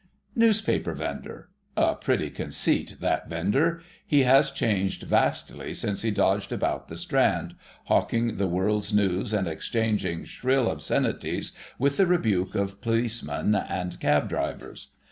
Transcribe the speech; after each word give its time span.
Newspaper 0.35 0.93
Vendor. 0.93 1.49
A 1.77 1.93
pretty 1.93 2.31
conceit, 2.31 2.95
that 3.01 3.29
Vendor! 3.29 3.83
He 4.03 4.23
has 4.23 4.49
changed 4.49 5.03
vastly 5.03 5.75
since 5.75 6.01
he 6.01 6.09
dodged 6.09 6.51
about 6.51 6.87
the 6.87 6.95
Strand, 6.95 7.53
hawking 7.83 8.37
the 8.37 8.47
world's 8.47 8.91
news 8.91 9.31
and 9.31 9.47
exchanging 9.47 10.25
shrill 10.25 10.71
obscenities 10.71 11.55
with 11.77 11.97
the 11.97 12.07
rebuke 12.07 12.55
of 12.55 12.81
policemen 12.81 13.53
and 13.53 13.99
cab 13.99 14.27
drivers. 14.27 14.87